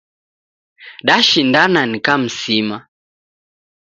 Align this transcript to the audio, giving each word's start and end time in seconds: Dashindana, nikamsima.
Dashindana, 1.07 1.81
nikamsima. 1.91 2.77